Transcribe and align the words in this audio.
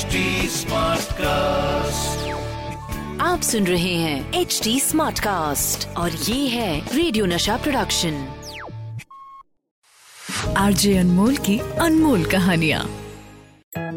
HD 0.00 0.20
cast 1.12 2.28
आप 3.20 3.40
सुन 3.40 3.66
रहे 3.66 3.94
हैं 3.94 4.40
एच 4.40 4.60
डी 4.64 4.80
स्मार्ट 4.80 5.18
कास्ट 5.18 5.88
और 5.96 6.10
ये 6.10 6.48
है 6.48 6.96
रेडियो 6.96 7.26
नशा 7.26 7.56
प्रोडक्शन 7.56 8.28
आरजे 10.56 10.96
अनमोल 10.98 11.36
की 11.36 11.58
अनमोल 11.58 12.24
कहानिया। 12.24 12.86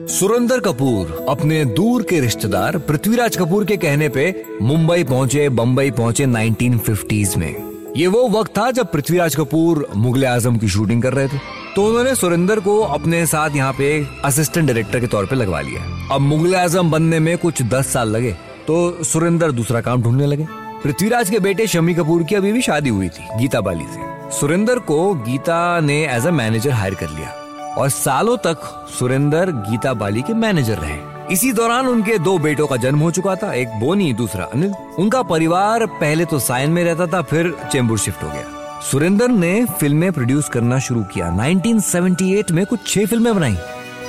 सुरेंद्र 0.07 0.59
कपूर 0.59 1.25
अपने 1.29 1.65
दूर 1.65 2.03
के 2.03 2.19
रिश्तेदार 2.19 2.77
पृथ्वीराज 2.77 3.37
कपूर 3.37 3.65
के 3.65 3.77
कहने 3.77 4.09
पे 4.09 4.45
मुंबई 4.61 5.03
पहुँचे 5.03 5.49
बम्बई 5.49 5.91
पहुँचे 5.91 6.25
1950s 6.25 7.37
में। 7.37 7.93
ये 7.97 8.07
वो 8.07 8.29
वक्त 8.29 8.57
था 8.57 8.71
जब 8.71 8.91
पृथ्वीराज 8.91 9.35
कपूर 9.35 9.87
मुगले 9.95 10.27
आज़म 10.27 10.57
की 10.57 10.67
शूटिंग 10.67 11.03
कर 11.03 11.13
रहे 11.13 11.27
थे। 11.27 11.62
तो 11.75 11.85
उन्होंने 11.85 12.13
सुरेंद्र 12.15 12.59
को 12.59 12.79
अपने 12.79 13.25
साथ 13.25 13.55
यहाँ 13.55 13.73
पे 13.73 13.85
असिस्टेंट 14.25 14.65
डायरेक्टर 14.67 14.99
के 14.99 15.07
तौर 15.07 15.25
पे 15.25 15.35
लगवा 15.35 15.61
लिया। 15.61 15.81
अब 16.11 16.21
मुगले 16.21 16.57
आज़म 16.57 16.91
बनने 16.91 17.19
में 17.19 17.37
कुछ 17.37 17.61
दस 17.63 17.87
साल 17.93 18.09
लगे 18.09 18.31
तो 18.67 19.03
सुरेंद्र 19.03 19.51
दूसरा 19.51 19.81
काम 19.81 20.01
ढूँढने 20.01 20.25
लगे। 20.25 20.47
पृथ्वीराज 20.83 21.29
के 21.29 21.39
बेटे 21.39 21.67
शमी 21.67 21.93
कपूर 21.93 22.23
की 22.23 22.35
अभी 22.35 22.51
भी 22.51 22.61
शादी 22.61 22.89
हुई 22.89 23.09
थी, 23.09 23.27
गीता 23.39 23.61
बाली 23.61 23.85
से। 23.85 24.39
सुरेंद्र 24.39 24.79
को 24.79 25.13
गीता 25.15 25.79
ने 25.79 26.01
एज 26.07 26.27
अ 26.27 26.31
मैनेजर 26.31 26.71
हायर 26.71 26.93
कर 26.93 27.09
लिया। 27.09 27.33
और 27.77 27.89
सालों 27.89 28.37
तक 28.37 28.87
सुरेंद्र 28.99 29.51
गीता 29.69 29.93
बाली 29.95 30.21
के 30.21 30.33
मैनेजर 30.35 30.77
रहे। 30.77 30.97
इसी 31.33 31.51
दौरान 31.53 31.87
उनके 31.87 32.17
दो 32.19 32.37
बेटों 32.39 32.67
का 32.67 32.75
जन्म 32.77 32.99
हो 32.99 33.11
चुका 33.11 33.35
था, 33.35 33.53
एक 33.53 33.79
बोनी, 33.79 34.13
दूसरा 34.13 34.45
अनिल। 34.45 34.73
उनका 34.99 35.21
परिवार 35.23 35.85
पहले 35.85 36.25
तो 36.25 36.39
साइन 36.39 36.69
में 36.69 36.83
रहता 36.83 37.07
था, 37.07 37.21
फिर 37.21 37.55
चेंबूर 37.71 37.97
शिफ्ट 37.99 38.23
हो 38.23 38.29
गया। 38.29 38.62
सुरेंद्र 38.91 39.27
ने 39.27 39.65
फ़िल्में 39.65 40.11
प्रोड्यूस 40.11 40.49
करना 40.49 40.79
शुरू 40.79 41.03
किया। 41.03 41.29
1978 41.31 42.51
में 42.51 42.65
कुछ 42.65 42.79
छह 42.87 43.05
फ़िल्में 43.05 43.35
बनाई, 43.35 43.53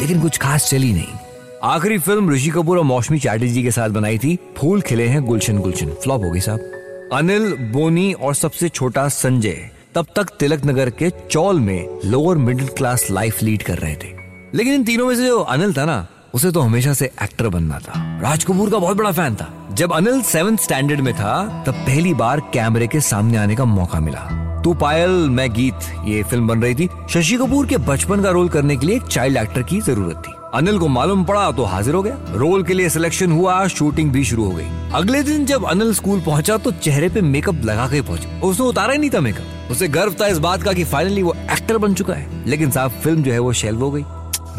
लेकिन 0.01 0.21
कुछ 0.21 0.39
खास 0.39 0.69
चली 0.71 0.93
नहीं। 0.93 1.07
आखिरी 1.65 1.99
फ़िल्म 1.99 2.31
ऋषि 2.31 2.51
कपूर 2.51 2.79
और 2.79 2.85
मौसमी 2.85 3.19
चैटर्जी 3.19 3.63
के 3.63 3.71
साथ 3.71 3.89
बनाई 3.89 4.19
थी। 4.19 4.39
फूल 4.57 4.81
खिले 4.81 5.07
हैं 5.07 5.25
गुलशन 5.25 5.59
गुलशन। 5.59 5.87
फ्लॉप 5.87 6.25
हो 6.25 6.31
गई 6.31 6.41
साहब। 6.41 6.61
अनिल, 7.13 7.55
बोनी 7.73 8.13
और 8.13 8.35
सबसे 8.35 8.69
छोटा 8.69 9.09
संजय 9.09 9.71
तब 9.95 10.07
तक 10.17 10.25
तिलक 10.41 10.67
नगर 10.67 10.91
के 10.91 11.11
चौल 11.31 11.61
में 11.61 12.01
lower 12.05 12.37
middle 12.37 12.67
class 12.67 13.07
life 13.11 13.43
lead 13.43 13.63
कर 13.63 13.79
रहे 13.79 13.95
थे। 13.95 14.13
लेकिन 14.55 14.75
इन 14.75 14.85
तीनों 14.85 15.07
में 15.07 15.17
से 15.17 15.27
जो 15.27 15.41
अनिल 15.41 15.73
था 15.73 15.85
ना, 15.85 16.07
उसे 16.35 16.51
तो 16.51 16.61
हमेशा 16.61 16.93
से 16.93 17.11
एक्टर 17.23 17.49
बनना 17.49 17.79
था। 17.79 18.21
राज 18.23 18.45
कपूर 18.45 18.71
का 18.71 18.79
बहुत 18.79 18.97
बड़ा 18.97 19.13
फ़ैन 19.13 19.35
था। 19.35 19.69
जब 19.73 19.93
अनिल 19.93 20.23
सेवेंथ 20.23 20.59
स्टैंडर्ड 20.59 21.01
में 21.01 21.15
था, 21.15 21.65
तब 21.67 21.75
पहली 21.75 22.15
बार 22.15 22.41
कैमरे 22.41 22.87
के 22.87 23.01
सामने 23.01 23.39
आने 23.39 23.57
का 23.57 23.65
मौका 23.65 24.01
मिला। 24.01 24.44
तू 24.65 24.73
पायल, 24.75 25.11
मैं 25.11 25.53
गीत, 25.53 25.75
ये 26.05 26.23
फ़िल्म 26.23 26.47
बन 26.49 26.63
रही 26.63 26.75
थी। 26.75 26.89
शशि 27.11 27.37
कपूर 27.37 27.67
के 27.67 27.77
बचपन 27.77 28.23
का 28.23 28.31
रोल 28.31 28.49
करने 28.49 28.77
के 28.77 28.87
लिए 28.87 28.97
एक 28.97 29.03
चाइल्ड 29.03 29.37
एक्टर 29.37 29.63
की 29.63 29.81
ज़रूरत 29.81 30.23
थी। 30.29 30.33
अनिल 30.55 30.79
को 30.79 30.89
मालूम 30.89 31.25
पड़ा 31.25 31.51
तो 31.51 31.65
हाजिर 31.65 31.95
हो 31.95 32.03
गया। 32.03 32.17
रोल 32.31 32.63
के 32.63 32.75
लिए 32.75 32.89
सिलेक्शन 32.89 33.33
हुआ, 33.33 33.67
शूटिंग 33.69 34.11
भी 34.11 34.25
शुरू 34.25 34.45
हो 34.45 34.51
गई। 34.51 34.65
अगले 34.95 35.23
दिन 35.23 35.45
जब 35.47 35.65
अनिल 35.65 35.93
स्कूल 35.95 36.21
पहुँचा 36.21 36.57
तो 36.57 36.71
चेहरे 36.73 37.09
पे 37.09 37.21
मेकअप 37.21 37.65
लगा 37.65 37.87
के 37.89 38.01
पहुँचा। 38.03 38.41
उसने 38.41 38.67
उतारा 38.67 38.93
ही 38.93 38.99
नहीं 38.99 39.11
था 39.11 39.21
मेकअप। 39.21 39.71
उसे 39.71 39.89
गर्व 39.89 40.17
था 40.21 40.27
इस 40.27 40.39
बात 40.39 40.63
का 40.63 40.73
कि 40.73 40.85
फाइनली 40.85 41.23
वो 41.23 41.35
एक्टर 41.53 41.79
बन 41.79 41.95
चुका 41.95 42.15
है। 42.15 42.43
लेकिन 42.47 42.71
साहब 42.71 42.91
फ़िल्म 42.91 43.23
जो 43.23 43.33
है 43.33 43.39
वो 43.39 43.53
शेल्व 43.53 43.81
हो 43.81 43.91
गई। 43.91 44.05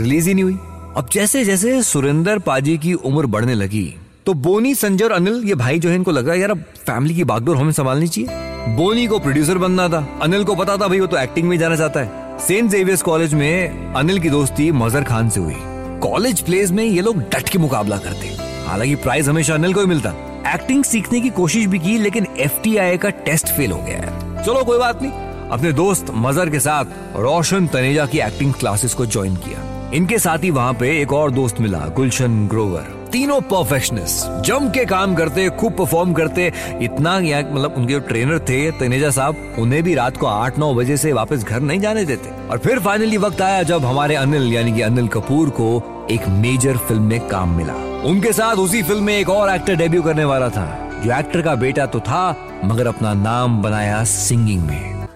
रिलीज़ 0.04 0.28
ही 0.28 0.34
नहीं 0.34 0.44
हुई। 0.44 0.58
अब 0.98 1.08
जैसे 1.12 1.46
जैसे 1.46 1.84
सुरेंद्र 1.84 2.40
पाजी 2.40 2.78
की 2.78 2.94
उम्र 2.94 3.26
बढ़ने 3.26 3.54
लगी 3.54 3.96
तो 4.26 4.34
बोनी, 4.34 4.76
संजय 4.76 5.06
और 5.06 5.12
अनिल, 5.12 5.44
ये 5.46 5.56
भाई 5.56 5.80
जो 5.80 5.90
है, 5.90 5.96
इनको 5.96 6.12
लग 6.12 6.26
रहा 6.26 6.34
है, 6.34 6.42
यार, 6.42 6.52
अब 6.52 6.60
फैमिली 6.60 7.16
की 7.16 7.24
बागडोर 7.24 7.58
हमें 7.58 7.72
संभालनी 7.72 8.08
चाहिए। 8.08 8.55
बोनी 8.68 9.08
को 9.08 9.20
प्रोड्यूसर 9.20 9.58
बनना 9.58 9.90
था। 9.90 10.20
अनिल 10.22 10.44
को 10.44 10.56
पता 10.56 10.78
था, 10.78 10.88
भाई, 10.88 11.00
वो 11.00 11.08
तो 11.08 11.18
एक्टिंग 11.18 11.50
में 11.50 11.60
जाना 11.60 11.76
चाहता 11.76 12.00
है। 12.00 12.40
सेंट 12.40 12.70
जेवियर्स 12.70 13.02
कॉलेज 13.02 13.34
में 13.34 13.94
अनिल 13.94 14.20
की 14.20 14.30
दोस्ती 14.30 14.72
मजर 14.72 15.04
खान 15.04 15.30
से 15.30 15.40
हुई। 15.40 15.56
कॉलेज 16.00 16.42
प्लेस 16.42 16.72
में 16.72 16.84
ये 16.84 17.02
लोग 17.02 17.18
डट 17.18 17.50
के 17.50 17.60
मुकाबला 17.60 17.98
करते। 17.98 18.28
हालाँकि 18.68 18.96
प्राइज 18.96 19.30
हमेशा 19.30 19.54
अनिल 19.54 19.74
को 19.74 19.80
ही 19.80 19.86
मिलता। 19.86 20.10
एक्टिंग 20.54 20.84
सीखने 20.84 21.22
की 21.22 21.30
कोशिश 21.30 21.66
भी 21.66 21.80
की, 21.80 21.98
लेकिन 21.98 22.28
एफ़ 22.38 22.98
का 22.98 23.10
टेस्ट 23.10 23.48
फेल 23.48 23.72
हो 23.72 23.80
गया 23.80 23.98
है। 23.98 24.44
चलो, 24.44 24.64
कोई 24.64 24.80
बात 24.80 25.02
नहीं। 25.02 25.12
अपने 25.50 25.72
दोस्त 25.72 26.06
मजर 26.16 26.50
के 26.50 26.60
साथ 26.60 26.86
रोशन 27.16 27.68
तनेजा 27.68 28.06
की 28.06 28.20
एक्टिंग 28.20 28.54
क्लासेस 28.54 28.94
को 28.94 29.06
ज्वाइन 29.06 29.36
किया। 29.36 29.92
इनके 29.94 30.20
साथ 30.20 30.44
ही 30.44 30.50
वहाँ 30.50 30.74
पे 30.74 31.02
एक 31.02 31.14
और 31.14 31.32
दोस्त 31.32 31.62
मिला, 31.62 31.80
गुलशन 31.80 32.48
ग्रोवर 32.48 32.95
तीनों 33.16 33.42
परफेक्शनिस्ट 33.42 34.42
जम 34.42 34.70
के 34.70 34.86
काम 34.86 35.16
करते, 35.16 35.50
खूब 35.50 35.74
परफॉर्म 35.74 36.14
करते, 36.14 36.54
इतना 36.82 37.20
मतलब 37.20 37.74
उनके 37.78 37.94
जो 37.94 38.00
ट्रेनर 38.00 38.40
थे, 38.40 38.72
तनेजा 38.72 39.10
साहब, 39.10 39.56
उन्हें 39.60 39.84
भी 39.84 39.96
रात 39.96 40.18
को 40.18 40.26
आठ 40.26 40.60
नौ 40.60 40.74
बजे 40.74 40.98
से 40.98 41.14
वापस 41.14 41.44
घर 41.44 41.60
नहीं 41.60 41.80
जाने 41.80 42.06
देते। 42.06 42.48
और 42.48 42.58
फिर 42.58 42.80
फाइनली 42.80 43.18
वक्त 43.18 43.42
आया 43.42 43.64
जब 43.64 43.86
हमारे 43.86 44.16
अनिल, 44.16 44.54
यानी 44.54 44.74
कि 44.74 44.82
अनिल 44.82 45.08
कपूर 45.08 45.50
को 45.50 45.84
एक 46.12 46.28
मेजर 46.28 46.78
फ़िल्म 46.78 47.04
में 47.04 47.28
काम 47.28 47.58
मिला। 47.58 47.74
उनके 48.06 48.34
साथ 48.34 48.56
उसी 48.56 48.84
फ़िल्म 48.84 49.04
में 49.04 49.18
एक 49.18 49.30
और 49.30 49.56
एक्टर 49.56 49.76
डेब्यू 49.76 50.02
करने 50.02 50.26
वाला 50.26 50.50
था। 50.50 51.00
जो 51.06 51.20
एक्टर 51.20 51.42
का 51.42 51.56
बेटा 51.56 51.86
तो 51.86 52.00
था, 52.00 52.38
मगर 52.66 52.88
अपना 52.88 53.14
नाम 53.14 53.62
बनाया 53.62 54.04
सिंगिंग 54.04 54.64
में। 54.64 55.08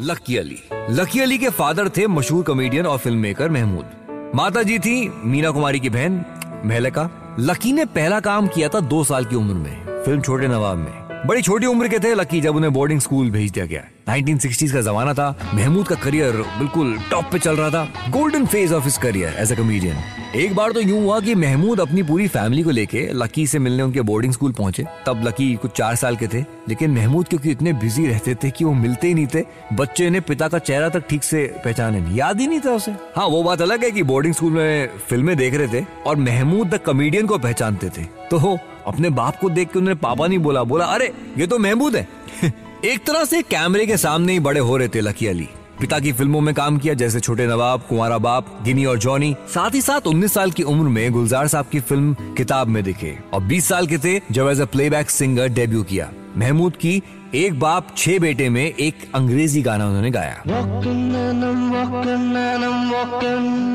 लकी 0.00 0.36
अली। 0.36 0.58
लकी 0.90 1.20
अली 1.20 1.38
के 1.38 1.48
फादर 1.48 1.88
थे 1.88 2.06
मशहूर 2.06 2.44
कॉमेडियन 2.44 2.86
और 2.86 2.98
फ़िल्म 2.98 3.18
मेकर 3.18 3.50
महमूद। 3.50 3.86
माता 4.34 4.62
जी 4.62 4.78
थी 4.78 5.12
मीना 5.24 5.50
कुमारी 5.50 5.80
की 5.80 5.90
बहन, 5.90 6.24
मेहलका। 6.64 7.17
लकी 7.40 7.72
ने 7.72 7.84
पहला 7.84 8.20
काम 8.20 8.46
किया 8.46 8.68
था 8.68 8.80
दो 8.80 9.04
साल 9.04 9.24
की 9.24 9.36
उम्र 9.36 9.54
में, 9.54 10.04
फ़िल्म 10.04 10.20
छोटे 10.20 10.48
नवाब 10.48 10.78
में। 10.78 11.07
बड़ी 11.26 11.42
छोटी 11.42 11.66
उम्र 11.66 11.88
के 11.88 11.98
थे 11.98 12.14
लकी, 12.14 12.40
जब 12.40 12.56
उन्हें 12.56 12.72
बोर्डिंग 12.72 13.00
स्कूल 13.00 13.30
भेज 13.30 13.50
दिया 13.50 13.64
गया। 13.66 13.82
1960s 14.08 14.72
का 14.72 14.80
जमाना 14.80 15.14
था। 15.14 15.50
महमूद 15.54 15.88
का 15.88 15.94
करियर 15.94 16.32
बिल्कुल 16.32 16.98
टॉप 17.10 17.24
पे 17.32 17.38
चल 17.38 17.56
रहा 17.56 17.70
था। 17.70 18.10
Golden 18.10 18.46
phase 18.46 18.74
of 18.74 18.84
his 18.84 18.98
career 18.98 19.36
as 19.38 19.52
a 19.52 19.56
comedian 19.56 19.96
एक 20.36 20.54
बार 20.54 20.72
तो 20.72 20.80
यूँ 20.80 21.00
हुआ 21.02 21.18
कि 21.20 21.34
महमूद 21.34 21.80
अपनी 21.80 22.02
पूरी 22.02 22.26
फैमिली 22.28 22.62
को 22.62 22.70
लेके 22.70 23.08
लकी 23.12 23.46
से 23.46 23.58
मिलने 23.58 23.82
उनके 23.82 24.00
बोर्डिंग 24.00 24.32
स्कूल 24.32 24.52
पहुँचे। 24.52 24.84
तब 25.06 25.22
लकी 25.26 25.54
कुछ 25.54 25.70
चार 25.70 25.94
साल 25.96 26.16
के 26.16 26.26
थे। 26.26 26.40
लेकिन 26.68 26.90
महमूद 26.90 27.28
क्योंकि 27.28 27.50
इतने 27.50 27.72
बिज़ी 27.72 28.06
रहते 28.06 28.34
थे 28.34 28.50
कि 28.50 28.64
वो 28.64 28.72
मिलते 28.74 29.08
ही 29.08 29.14
नहीं 29.14 29.26
थे, 29.26 29.42
बच्चे 29.72 30.10
ने 30.10 30.20
पिता 30.20 30.48
का 30.48 30.58
चेहरा 30.58 30.88
तक 30.88 31.08
ठीक 31.08 31.24
से 31.24 31.44
पहचाने 31.64 32.00
नहीं। 32.00 32.16
याद 32.16 32.40
ही 32.40 32.46
नहीं 32.46 32.60
था 32.60 32.70
उसे। 32.70 32.92
हाँ 33.16 33.26
वो 33.26 33.42
बात 33.42 33.62
अलग 33.62 33.84
है 33.84 33.90
कि 33.90 34.02
बोर्डिंग 34.02 34.34
स्कूल 34.34 34.52
में 34.52 34.88
फ़िल्में 35.08 35.36
देख 35.36 35.54
रहे 35.54 35.80
थे 35.80 35.84
और 36.06 36.16
महमूद 36.16 36.68
द 36.68 36.78
कॉमेडियन 36.78 37.26
को 37.26 37.38
पहचानते 37.38 37.88
थे। 37.88 38.04
तो 38.30 38.58
अपने 38.88 39.10
बाप 39.10 39.36
को 39.40 39.50
देख 39.50 39.72
के 39.72 39.78
उन्होंने 39.78 40.00
पापा 40.00 40.26
नहीं 40.26 40.38
बोला 40.38 40.62
बोला, 40.62 40.84
अरे, 40.84 41.12
ये 41.38 41.46
तो 41.46 41.58
महमूद 41.58 41.96
है। 41.96 42.08
एक 42.84 43.04
तरह 43.06 43.24
से 43.24 43.42
कैमरे 43.42 43.86
के 43.86 43.96
सामने 43.96 44.32
ही 44.32 44.40
बड़े 44.40 44.60
हो 44.60 44.76
रहे 44.76 44.88
थे 44.88 45.00
लकी 45.00 45.26
अली। 45.26 45.48
पिता 45.80 45.98
की 45.98 46.12
फ़िल्मों 46.12 46.40
में 46.40 46.54
काम 46.54 46.78
किया, 46.78 46.94
जैसे 46.94 47.20
छोटे 47.20 47.46
नवाब, 47.46 47.80
कुंवारा 47.88 48.18
बाप, 48.18 48.58
गिनी 48.62 48.84
और 48.84 48.98
जॉनी। 48.98 49.36
साथ 49.48 49.74
ही 49.74 49.80
साथ 49.80 50.06
19 50.06 50.32
साल 50.32 50.50
की 50.50 50.62
उम्र 50.62 50.88
में 50.88 51.12
गुलजार 51.12 51.46
साहब 51.46 51.66
की 51.72 51.80
फ़िल्म 51.80 52.14
किताब 52.14 52.68
में 52.68 52.82
दिखे। 52.84 53.18
और 53.32 53.40
20 53.40 53.68
साल 53.68 53.86
के 53.86 53.98
थे 53.98 54.20
जब 54.32 54.48
as 54.48 54.60
a 54.60 54.64
playback 54.64 55.10
singer 55.10 55.48
debut 55.48 55.82
किया। 55.82 56.10
महमूद 56.36 56.76
की 56.76 57.02
एक 57.34 57.60
बाप, 57.60 57.88
छह 57.96 58.18
बेटे 58.18 58.48
में 58.48 58.74
एक 58.80 58.94
अंग्रेज़ी 59.14 59.62
गाना 59.62 59.86
उन्होंने 59.86 60.10
गाया। 60.10 60.42
Walking 60.42 60.96
and 60.96 61.44
I'm 61.44 61.64
walking 61.74 62.32
and 62.34 62.64
I'm 62.64 62.92
walking 62.94 63.68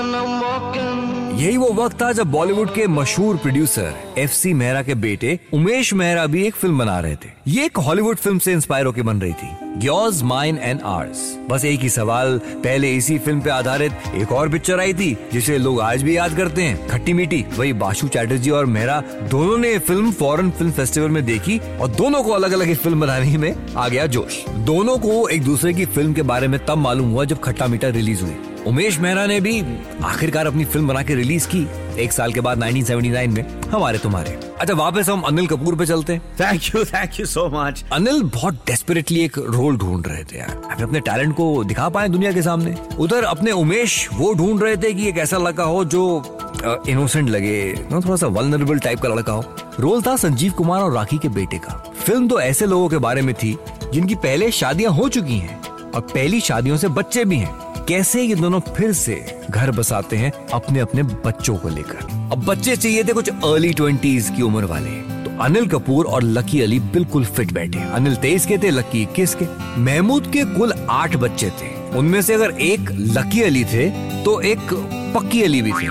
यही 1.36 1.56
वो 1.56 1.68
वक्त 1.74 2.00
था 2.02 2.10
जब 2.12 2.30
बॉलीवुड 2.30 2.72
के 2.74 2.86
मशहूर 2.86 3.36
प्रोड्यूसर, 3.36 3.94
एफ़ 4.18 4.30
सी 4.32 4.52
मेहरा 4.54 4.82
के 4.82 4.94
बेटे, 4.94 5.38
उमेश 5.54 5.92
मेहरा 5.94 6.26
भी 6.26 6.46
एक 6.46 6.54
फ़िल्म 6.54 6.78
बना 6.78 6.98
रहे 7.00 7.16
थे। 7.16 7.28
ये 7.48 7.64
एक 7.64 7.78
हॉलीवुड 7.78 8.16
फ़िल्म 8.16 8.38
से 8.38 8.52
इंस्पायर 8.52 8.86
होकर 8.86 9.02
बन 9.02 9.20
रही 9.20 9.32
थी। 9.32 9.86
योर्स 9.86 10.22
माइन 10.22 10.58
एंड 10.58 10.80
आर्स 10.84 11.18
बस 11.50 11.64
एक 11.64 11.80
ही 11.80 11.88
सवाल, 11.88 12.38
पहले 12.38 12.94
इसी 12.96 13.18
फ़िल्म 13.18 13.40
पे 13.40 13.50
आधारित 13.50 13.92
एक 14.14 14.32
और 14.32 14.48
पिक्चर 14.48 14.80
आई 14.80 14.94
थी, 14.94 15.16
जिसे 15.32 15.58
लोग 15.58 15.80
आज 15.80 16.02
भी 16.02 16.16
याद 16.16 16.36
करते 16.36 16.62
हैं। 16.62 16.88
खट्टी 16.88 17.12
मीठी, 17.12 17.44
वही 17.58 17.72
बाशु 17.74 18.08
चैटर्जी 18.08 18.50
और 18.50 18.66
मेहरा, 18.66 19.00
दोनों 19.30 19.58
ने 19.58 19.78
फ़िल्म 19.78 20.12
फॉरेन 20.12 20.50
फ़िल्म 20.50 20.72
फेस्टिवल 20.72 21.08
में 21.08 21.24
देखी 21.26 21.60
और 21.80 21.88
दोनों 21.88 22.22
को 22.22 22.32
अलग 22.32 22.52
अलग 22.52 22.74
फ़िल्म 22.74 23.00
बनाने 23.00 23.38
में 23.38 23.54
आ 23.76 23.88
गया 23.88 24.06
जोश। 24.06 24.44
दोनों 24.48 24.98
को 24.98 25.28
एक 25.28 25.44
दूसरे 25.44 25.74
की 25.74 25.84
फ़िल्म 25.84 26.12
के 26.12 26.22
बारे 26.22 26.48
में 26.48 26.60
तब 26.66 26.78
मालूम 26.78 27.10
हुआ 27.10 27.24
जब 27.24 27.40
खट्टा 27.40 27.66
मीठा 27.66 27.88
रिलीज़ 27.88 28.22
हुई। 28.22 28.36
उमेश 28.66 28.98
मेहरा 28.98 29.24
ने 29.26 29.40
भी 29.40 29.60
आखिरकार 30.04 30.46
अपनी 30.46 30.64
फ़िल्म 30.64 30.88
बना 30.88 31.02
के 31.02 31.14
रिलीज़ 31.14 31.46
की 31.48 31.66
एक 32.02 32.12
साल 32.12 32.32
के 32.32 32.40
बाद 32.40 32.62
1979 32.62 33.26
में 33.26 33.60
हमारे 33.70 33.98
तुम्हारे। 33.98 34.30
अच्छा 34.60 34.74
वापस 34.74 35.08
हम 35.08 35.20
अनिल 35.20 35.46
कपूर 35.46 35.76
पे 35.76 35.86
चलते 35.86 36.12
हैं। 36.12 36.34
Thank 36.40 36.62
you 36.64 36.84
thank 36.84 37.18
you 37.20 37.26
so 37.26 37.46
much 37.48 37.84
Anil 37.92 38.22
बहुत 38.24 38.54
डेस्परेटली 38.66 39.20
एक 39.24 39.38
रोल 39.38 39.76
ढूंढ 39.76 40.06
रहे 40.06 40.24
थे 40.24 40.38
यार। 40.38 40.50
अपने 40.70 40.84
अपने 40.84 41.00
टैलेंट 41.00 41.34
को 41.36 41.64
दिखा 41.64 41.88
पाए 41.88 42.08
दुनिया 42.08 42.32
के 42.32 42.42
सामने। 42.42 42.74
उधर 42.98 43.24
अपने 43.24 43.50
उमेश 43.52 44.08
वो 44.12 44.32
ढूंढ 44.34 44.62
रहे 44.62 44.76
थे 44.76 44.92
कि 44.94 45.08
एक 45.08 45.18
ऐसा 45.18 45.38
लड़का 45.38 45.64
हो 45.64 45.84
जो 45.84 46.82
इनोसेंट 46.88 47.28
लगे 47.30 47.74
ना 47.90 48.00
थोड़ा 48.00 48.16
सा 48.16 48.26
वल्नरेबल 48.28 48.78
टाइप 48.78 49.00
का 49.00 49.08
लड़का 49.08 49.32
हो। 49.32 49.44
रोल 49.80 50.02
था 50.02 50.16
संजीव 50.16 50.52
कुमार 50.52 50.80
और 50.80 50.92
राखी 50.92 51.18
के 51.18 51.28
बेटे 51.28 51.58
का। 51.58 51.82
फ़िल्म 51.96 52.28
तो 52.28 52.40
ऐसे 52.40 52.66
लोगों 52.66 52.88
के 52.88 52.98
बारे 52.98 53.22
में 53.22 53.34
थी 53.34 53.56
जिनकी 53.92 54.14
पहले 54.16 54.50
शादियाँ 54.52 54.92
हो 54.92 55.08
चुकी 55.08 55.38
हैं 55.38 55.60
और 55.62 56.00
पहली 56.02 56.40
शादियों 56.40 56.76
से 56.76 56.88
बच्चे 56.90 57.24
भी 57.24 57.36
हैं। 57.36 57.65
कैसे 57.88 58.22
ये 58.22 58.34
दोनों 58.34 58.60
फिर 58.68 58.92
से 58.92 59.38
घर 59.50 59.70
बसाते 59.70 60.16
हैं 60.16 60.32
अपने 60.54 60.80
अपने 60.80 61.02
बच्चों 61.02 61.56
को 61.56 61.68
लेकर? 61.68 62.28
अब 62.32 62.44
बच्चे 62.44 62.76
चाहिए 62.76 63.04
थे 63.04 63.12
कुछ 63.12 63.28
अर्ली 63.28 63.72
ट्वेंटीज 63.72 64.32
की 64.36 64.42
उम्र 64.42 64.64
वाले। 64.64 64.90
तो 65.24 65.42
अनिल 65.42 65.66
कपूर 65.66 66.06
और 66.06 66.22
लकी 66.22 66.60
अली 66.60 66.80
बिल्कुल 66.92 67.26
फिट 67.26 67.52
बैठे। 67.52 67.90
अनिल 67.90 68.16
तेईस 68.16 68.46
के 68.46 68.58
थे, 68.58 68.70
लकी 68.70 69.02
इक्कीस 69.02 69.34
के। 69.34 69.44
महमूद 69.80 70.26
के 70.26 70.54
कुल 70.54 70.72
आठ 70.90 71.16
बच्चे 71.16 71.52
थे। 71.60 71.98
उनमें 71.98 72.22
से 72.22 72.34
अगर 72.34 72.50
एक 72.60 72.80
लकी 72.90 73.42
अली 73.42 73.64
थे 73.64 73.90
तो 74.24 74.42
एक 74.42 74.74
पक्की 75.14 75.42
अली 75.42 75.62
भी 75.62 75.72
थे। 75.72 75.88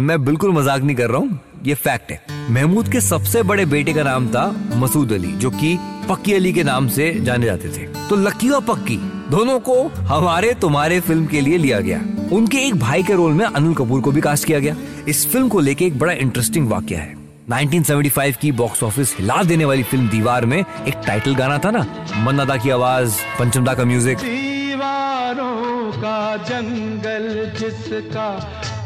मैं 0.02 0.24
बिल्कुल 0.24 0.52
मज़ाक 0.52 0.82
नहीं 0.82 0.96
कर 0.96 1.10
रहा 1.10 1.18
हूँ, 1.18 1.40
ये 1.64 1.74
फैक्ट 1.74 2.12
है। 2.12 2.20
महमूद 2.50 2.88
के 2.88 3.00
सबसे 3.00 3.42
बड़े 3.42 3.66
बेटे 3.66 3.92
का 3.92 4.02
नाम 4.02 4.28
था 4.28 4.70
मसूद 4.76 5.12
अली, 5.12 5.32
जो 5.32 5.50
कि 5.50 5.78
पक्की 6.08 6.32
अली 6.32 6.52
के 6.52 6.62
नाम 6.62 6.88
से 6.88 7.20
जाने 7.20 7.46
जाते 7.46 7.68
थे। 7.68 8.08
तो 8.08 8.16
लक्की 8.16 8.50
और 8.50 8.64
पक्की 8.64 9.13
दोनों 9.30 9.58
को 9.60 9.74
हमारे 10.08 10.52
तुम्हारे 10.54 11.00
फ़िल्म 11.00 11.26
के 11.26 11.40
लिए 11.40 11.58
लिया 11.58 11.80
गया। 11.80 12.00
उनके 12.32 12.58
एक 12.58 12.74
भाई 12.74 13.02
के 13.02 13.14
रोल 13.14 13.32
में 13.32 13.44
अनिल 13.46 13.74
कपूर 13.74 14.00
को 14.00 14.12
भी 14.12 14.20
कास्ट 14.20 14.44
किया 14.44 14.58
गया। 14.58 14.76
इस 15.08 15.26
फ़िल्म 15.32 15.48
को 15.48 15.60
लेके 15.60 15.84
एक 15.84 15.98
बड़ा 15.98 16.12
इंटरेस्टिंग 16.12 16.68
वाक्य 16.68 16.94
है। 16.94 17.14
1975 17.50 18.36
की 18.36 18.52
बॉक्स 18.52 18.82
ऑफ़िस 18.82 19.14
हिला 19.18 19.42
देने 19.42 19.64
वाली 19.64 19.82
फ़िल्म 19.82 20.08
दीवार 20.08 20.46
में 20.46 20.58
एक 20.58 20.94
टाइटल 21.06 21.34
गाना 21.34 21.58
था 21.58 21.70
ना, 21.70 21.86
मन्नादा 22.16 22.56
की 22.56 22.70
आवाज़, 22.70 23.16
पंचमदा 23.38 23.74
का 23.74 23.84
म्यूज़िक 23.84 24.18
दीवारों 24.18 25.92
का 25.92 26.36
जंगल 26.44 27.52
जिसका 27.60 28.28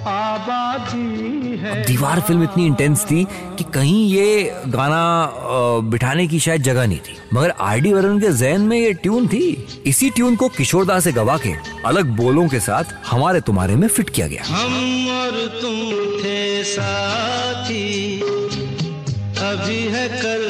आबादी 0.09 1.57
है। 1.59 1.85
दीवार 1.87 2.21
फ़िल्म 2.21 2.43
इतनी 2.43 2.67
इंटेंस 2.67 3.05
थी 3.05 3.25
कि 3.59 3.65
कहीं 3.75 4.09
ये 4.09 4.53
गाना 4.69 5.03
बिठाने 5.91 6.27
की 6.27 6.41
शायद 6.41 6.63
जगह 6.63 6.87
नहीं 6.87 6.99
थी। 6.99 7.17
मगर 7.35 7.51
आर 7.61 7.81
डी 7.81 7.93
वरुण 7.93 8.21
के 8.21 8.33
जहन 8.33 8.61
में 8.61 8.79
ये 8.79 8.93
ट्यून 8.95 9.29
थी। 9.29 9.47
इसी 9.87 10.11
ट्यून 10.11 10.37
को 10.37 10.49
किशोरदा 10.49 10.99
से 11.01 11.13
गवा 11.13 11.37
के 11.39 11.53
अलग 11.87 12.17
बोलों 12.17 12.49
के 12.49 12.61
साथ 12.61 12.85
हमारे 13.07 13.41
तुम्हारे 13.41 13.77
में 13.77 13.89
फिट 13.89 14.11
किया 14.11 14.27
गया। 14.27 14.43
हम 14.47 15.09
और 15.11 15.47
तुम 15.61 15.77
थे 16.23 16.65
साथी 16.65 18.21
अभी 19.41 19.81
है 19.89 20.09
कल 20.09 20.47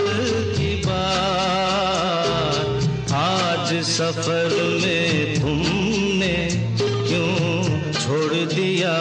की 0.56 0.74
बात। 0.86 2.56
आज 3.14 3.74
सफ़र 3.86 4.54
में 4.82 5.34
तुमने 5.34 6.36
क्यों 6.80 7.92
छोड़ 7.92 8.34
दिया? 8.54 8.94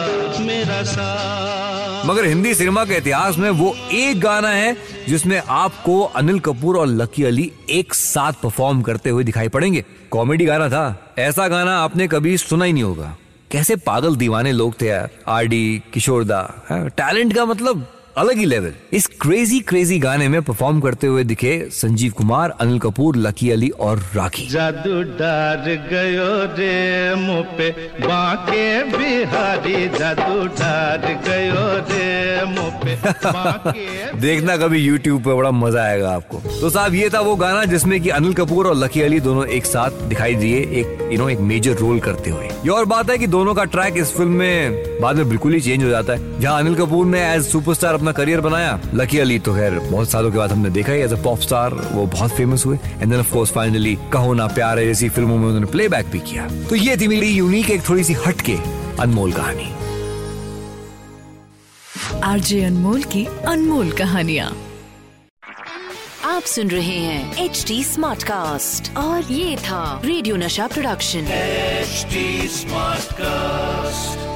मगर 2.06 2.24
हिंदी 2.24 2.54
सिनेमा 2.54 2.84
के 2.84 2.94
इतिहास 2.94 3.38
में 3.38 3.50
वो 3.50 3.74
एक 3.92 4.20
गाना 4.20 4.48
है 4.48 4.76
जिसमें 5.08 5.42
आपको 5.48 6.00
अनिल 6.00 6.40
कपूर 6.40 6.78
और 6.78 6.86
लकी 6.86 7.24
अली 7.24 7.52
एक 7.70 7.94
साथ 7.94 8.32
परफॉर्म 8.32 8.82
करते 8.82 9.10
हुए 9.10 9.24
दिखाई 9.24 9.48
पड़ेंगे। 9.48 9.84
कॉमेडी 10.10 10.44
गाना 10.44 10.68
था। 10.68 11.14
ऐसा 11.18 11.48
गाना 11.48 11.78
आपने 11.78 12.08
कभी 12.08 12.38
सुना 12.38 12.64
ही 12.64 12.72
नहीं 12.72 12.82
होगा। 12.82 13.16
कैसे 13.50 13.76
पागल 13.76 14.16
दीवाने 14.16 14.52
लोग 14.52 14.80
थे 14.80 14.86
यार। 14.86 15.10
आर 15.28 15.44
डी 15.44 15.82
किशोरदा 15.92 16.62
टैलेंट 16.72 17.34
का 17.34 17.44
मतलब 17.44 17.86
अलग 18.18 18.38
ही 18.38 18.44
लेवल 18.44 18.72
इस 18.92 19.06
क्रेजी 19.20 19.58
क्रेजी 19.68 19.98
गाने 19.98 20.26
में 20.28 20.40
परफॉर्म 20.42 20.80
करते 20.80 21.06
हुए 21.06 21.24
दिखे 21.24 21.52
संजीव 21.72 22.12
कुमार 22.12 22.50
अनिल 22.60 22.78
कपूर 22.78 23.16
लकी 23.16 23.50
अली 23.50 23.68
और 23.80 23.98
राखी। 24.14 24.46
जादू 24.48 25.02
डार 25.18 25.64
गयो 25.92 26.30
रे 26.54 27.14
मुँह 27.16 27.42
पे 27.58 27.70
बाके 28.00 28.64
बिहारी 28.96 29.86
जादू 29.98 30.46
डार 30.60 31.06
गयो 31.28 31.66
रे 31.90 32.44
मुँह 32.46 32.80
पे 32.80 32.96
देखना 34.20 34.56
कभी 34.56 34.86
YouTube 34.86 35.24
पे 35.24 35.34
बड़ा 35.34 35.50
मज़ा 35.50 35.82
आएगा 35.82 36.10
आपको। 36.10 36.38
तो 36.60 36.70
साहब 36.70 36.94
ये 36.94 37.10
था 37.10 37.20
वो 37.20 37.34
गाना 37.36 37.64
जिसमें 37.64 38.00
कि 38.00 38.08
अनिल 38.10 38.34
कपूर 38.34 38.66
और 38.66 38.76
लकी 38.76 39.02
अली 39.02 39.20
दोनों 39.20 39.46
एक 39.58 39.66
साथ 39.66 40.02
दिखाई 40.08 40.34
दिए 40.34 40.58
एक 40.80 41.08
यू 41.12 41.18
नो 41.18 41.28
एक 41.28 41.40
मेजर 41.52 41.76
रोल 41.76 42.00
करते 42.00 42.30
हुए। 42.30 42.46
ये 42.46 42.70
और 42.70 42.84
बात 42.86 43.10
है 43.10 43.18
कि 43.18 43.26
दोनों 43.28 43.54
का 43.54 43.64
ट्रैक 43.66 43.96
इस 43.96 44.12
फ़िल्म 44.16 44.32
में 44.32 45.00
बाद 45.00 45.16
में 45.16 45.28
बिल्कुल 45.28 45.54
ही 45.54 45.60
चेंज 45.60 45.84
हो 45.84 45.88
जाता 45.88 46.12
है। 46.12 46.40
जहाँ 46.40 46.58
अनिल 46.60 46.74
कपूर 46.74 47.06
ने 47.06 47.20
एज 47.26 47.46
सुपरस्टार 47.46 47.94
अपना 47.94 48.07
करियर 48.12 48.40
बनाया। 48.40 48.78
लकी 48.94 49.18
अली 49.18 49.38
तो 49.38 49.54
खैर 49.54 49.78
बहुत 49.80 50.10
सालों 50.10 50.30
के 50.30 50.38
बाद 50.38 50.52
हमने 50.52 50.70
देखा 50.70 50.92
ही 50.92 51.00
एज 51.00 51.12
अ 51.12 51.22
पॉप 51.22 51.40
स्टार 51.40 51.74
वो 51.92 52.06
बहुत 52.06 52.30
फ़ेमस 52.30 52.66
हुए। 52.66 52.76
And 52.76 53.10
then 53.10 53.18
of 53.20 53.32
course 53.32 53.50
finally 53.50 53.96
Kaho 54.12 54.34
Naa 54.34 54.46
Pyaar 54.46 54.78
है 54.78 54.86
जैसी 54.86 55.08
फ़िल्मों 55.08 55.38
में 55.38 55.46
उन्होंने 55.46 55.66
प्लेबैक 55.66 56.06
भी 56.06 56.20
किया। 56.20 56.48
तो 56.68 56.76
ये 56.76 56.96
थी 56.96 57.08
मेरी 57.08 57.28
यूनिक 57.28 57.70
एक 57.70 57.88
थोड़ी 57.88 58.04
सी 58.04 58.16
हटके 58.26 58.56
अनमोल 59.00 59.32
कहानी। 59.32 59.72
आरजे 62.24 62.64
अनमोल 62.64 63.02
की 63.02 63.26
अनमोल 63.46 63.92
कहानियाँ। 63.92 64.56
आप 66.24 66.42
सुन 66.42 66.68
रहे 66.68 66.96
हैं 66.98 67.44
एच 67.44 67.64
डी 67.68 67.82
स्मार्ट 67.84 68.22
कास्ट 68.22 68.96
और 68.96 69.32
ये 69.32 69.56
था 69.56 70.00
रेडियो 70.04 70.36
नशा 70.36 70.66
प्रोडक्शन 70.66 71.18
एच 71.18 72.06
स्मार्ट 72.52 73.08
Smartcast. 73.08 74.27